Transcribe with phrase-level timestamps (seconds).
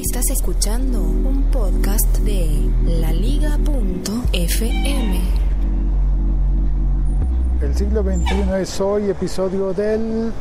[0.00, 3.60] Estás escuchando un podcast de laliga.fm.
[7.60, 10.32] El siglo XXI es hoy episodio del...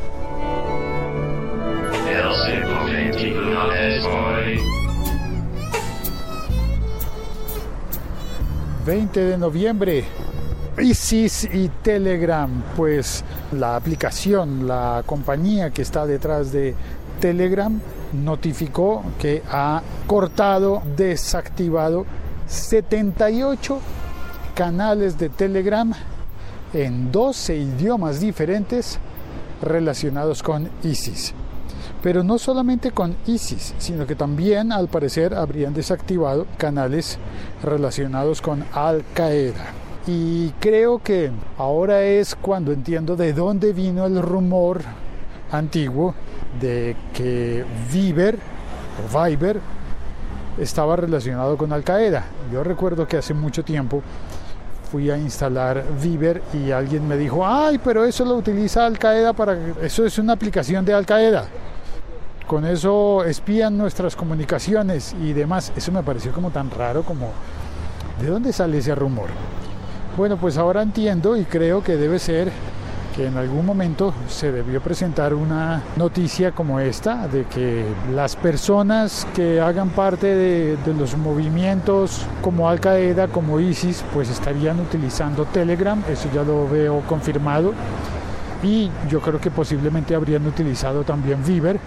[2.05, 3.29] El siglo XXI
[3.79, 4.59] es hoy.
[8.85, 10.05] 20 de noviembre.
[10.79, 16.75] ISIS y Telegram, pues la aplicación, la compañía que está detrás de
[17.19, 17.81] Telegram
[18.13, 22.05] notificó que ha cortado, desactivado
[22.47, 23.79] 78
[24.55, 25.93] canales de Telegram
[26.73, 28.99] en 12 idiomas diferentes
[29.61, 31.33] relacionados con ISIS.
[32.01, 37.17] Pero no solamente con ISIS, sino que también al parecer habrían desactivado canales
[37.63, 39.73] relacionados con Al Qaeda.
[40.05, 44.81] Y creo que ahora es cuando entiendo de dónde vino el rumor
[45.51, 46.13] antiguo
[46.59, 48.37] de que Viber
[49.03, 49.59] o Viber
[50.59, 52.25] estaba relacionado con Al Qaeda.
[52.51, 54.01] Yo recuerdo que hace mucho tiempo
[54.91, 59.33] fui a instalar Viber y alguien me dijo, ay, pero eso lo utiliza Al Qaeda
[59.33, 59.57] para...
[59.81, 61.45] Eso es una aplicación de Al Qaeda.
[62.47, 65.73] Con eso espían nuestras comunicaciones y demás.
[65.75, 67.31] Eso me pareció como tan raro como...
[68.21, 69.29] ¿De dónde sale ese rumor?
[70.15, 72.51] Bueno, pues ahora entiendo y creo que debe ser
[73.17, 79.27] que en algún momento se debió presentar una noticia como esta, de que las personas
[79.35, 85.99] que hagan parte de, los movimientos como Al Qaeda, como ISIS, pues estarían utilizando Telegram,
[86.07, 87.73] eso ya lo veo confirmado,
[88.61, 91.79] y yo creo que posiblemente habrían utilizado también Viber,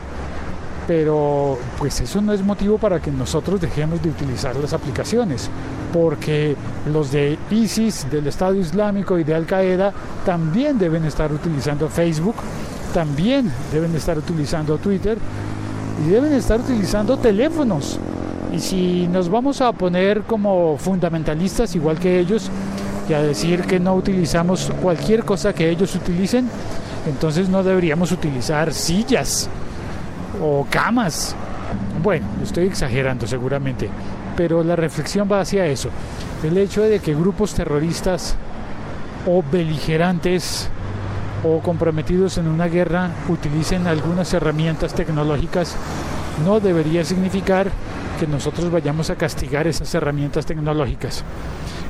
[0.88, 5.48] pero pues eso no es motivo para que nosotros dejemos de utilizar las aplicaciones,
[5.92, 6.56] porque
[6.92, 9.92] los de ISIS, del Estado Islámico y de Al Qaeda
[10.24, 12.36] también deben estar utilizando Facebook,
[12.94, 15.18] también deben estar utilizando Twitter
[16.04, 17.98] y deben estar utilizando teléfonos.
[18.52, 22.50] Y si nos vamos a poner como fundamentalistas igual que ellos
[23.08, 26.48] y a decir que no utilizamos cualquier cosa que ellos utilicen,
[27.06, 29.48] entonces no deberíamos utilizar sillas
[30.42, 31.34] o camas.
[32.02, 33.88] Bueno, estoy exagerando seguramente,
[34.40, 35.90] pero la reflexión va hacia eso.
[36.42, 38.36] El hecho de que grupos terroristas
[39.26, 40.70] o beligerantes
[41.44, 45.76] o comprometidos en una guerra utilicen algunas herramientas tecnológicas
[46.42, 47.70] no debería significar
[48.18, 51.22] que nosotros vayamos a castigar esas herramientas tecnológicas.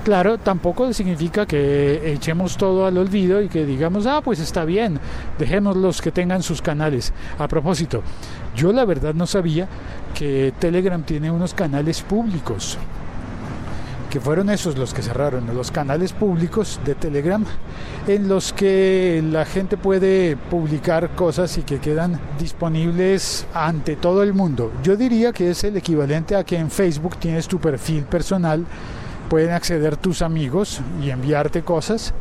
[0.04, 4.98] Claro, tampoco significa que echemos todo al olvido y que digamos, ah, pues está bien,
[5.38, 7.12] dejemos los que tengan sus canales.
[7.38, 8.02] A propósito,
[8.56, 9.68] yo la verdad no sabía
[10.14, 12.78] que Telegram tiene unos canales públicos,
[14.08, 17.44] que fueron esos los que cerraron, los canales públicos de Telegram,
[18.08, 24.32] en los que la gente puede publicar cosas y que quedan disponibles ante todo el
[24.32, 24.72] mundo.
[24.82, 28.64] Yo diría que es el equivalente a que en Facebook tienes tu perfil personal
[29.30, 32.12] pueden acceder tus amigos y enviarte cosas,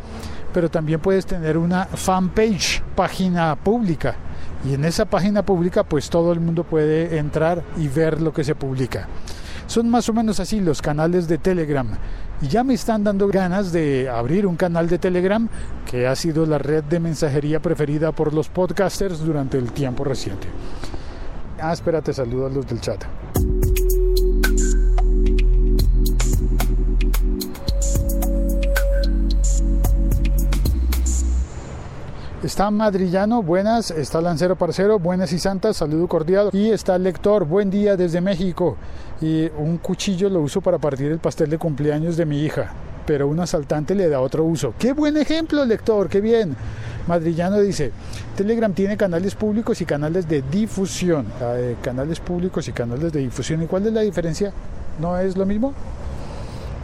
[0.53, 4.15] pero también puedes tener una fanpage, página pública.
[4.63, 8.43] Y en esa página pública pues todo el mundo puede entrar y ver lo que
[8.43, 9.07] se publica.
[9.65, 11.87] Son más o menos así los canales de Telegram.
[12.41, 15.49] Y ya me están dando ganas de abrir un canal de Telegram
[15.89, 20.47] que ha sido la red de mensajería preferida por los podcasters durante el tiempo reciente.
[21.59, 23.03] Ah, espérate, saludo a los del chat.
[32.59, 33.89] Está Madrillano, buenas.
[33.89, 36.49] Está Lancero Parcero, buenas y santas, saludo cordial.
[36.51, 38.75] Y está Lector, buen día desde México.
[39.21, 42.73] Y un cuchillo lo uso para partir el pastel de cumpleaños de mi hija.
[43.05, 44.73] Pero un asaltante le da otro uso.
[44.77, 46.09] ¡Qué buen ejemplo, Lector!
[46.09, 46.53] ¡Qué bien!
[47.07, 47.93] Madrillano dice,
[48.35, 51.27] Telegram tiene canales públicos y canales de difusión.
[51.41, 53.63] Eh, canales públicos y canales de difusión.
[53.63, 54.51] ¿Y cuál es la diferencia?
[54.99, 55.73] ¿No es lo mismo?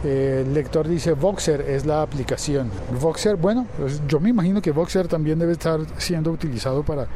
[0.06, 2.70] El lector dice Voxer es la aplicación.
[3.00, 7.08] Voxer, bueno, pues yo me imagino que Voxer también debe estar siendo utilizado para,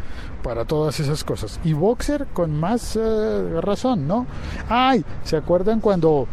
[0.43, 1.61] para todas esas cosas.
[1.62, 4.27] Y Voxer con más eh, razón, ¿no?
[4.69, 6.27] Ay, ¿se acuerdan cuando,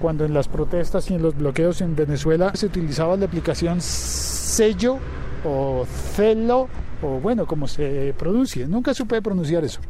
[0.00, 4.96] cuando en las protestas y en los bloqueos en Venezuela se utilizaba la aplicación Sello
[5.44, 5.84] o
[6.14, 6.68] Celo
[7.02, 8.66] o bueno, como se pronuncie?
[8.66, 9.80] Nunca supe pronunciar eso.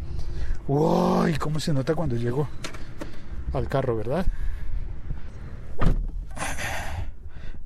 [0.67, 2.49] Uy, cómo se nota cuando llego
[3.53, 4.27] al carro, ¿verdad?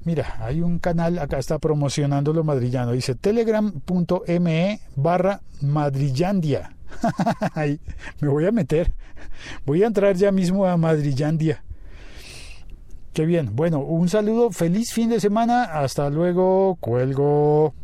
[0.05, 2.93] Mira, hay un canal, acá está promocionando lo madrillano.
[2.93, 6.77] Dice telegram.me barra madrillandia.
[8.21, 8.93] me voy a meter.
[9.65, 11.63] Voy a entrar ya mismo a madrillandia.
[13.13, 13.55] Qué bien.
[13.55, 14.51] Bueno, un saludo.
[14.51, 15.65] Feliz fin de semana.
[15.65, 16.77] Hasta luego.
[16.81, 17.75] Cuelgo.